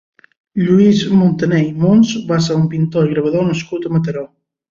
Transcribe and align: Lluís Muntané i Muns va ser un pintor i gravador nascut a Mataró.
Lluís 0.67 1.01
Muntané 1.17 1.59
i 1.65 1.69
Muns 1.83 2.15
va 2.33 2.39
ser 2.47 2.57
un 2.63 2.65
pintor 2.73 3.09
i 3.09 3.13
gravador 3.13 3.47
nascut 3.51 3.85
a 3.91 3.95
Mataró. 3.97 4.27